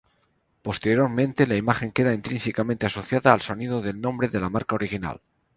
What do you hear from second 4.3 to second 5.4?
la marca original.